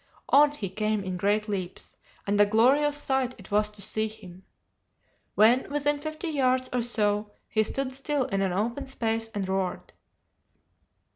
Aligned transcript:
On 0.29 0.49
he 0.49 0.67
came 0.67 1.03
in 1.03 1.15
great 1.15 1.47
leaps, 1.47 1.95
and 2.25 2.41
a 2.41 2.45
glorious 2.47 2.97
sight 2.97 3.35
it 3.37 3.51
was 3.51 3.69
to 3.69 3.83
see 3.83 4.07
him. 4.07 4.41
When 5.35 5.69
within 5.69 5.99
fifty 5.99 6.29
yards 6.29 6.71
or 6.73 6.81
so, 6.81 7.33
he 7.47 7.63
stood 7.63 7.91
still 7.91 8.25
in 8.25 8.41
an 8.41 8.51
open 8.51 8.87
space 8.87 9.27
and 9.27 9.47
roared. 9.47 9.93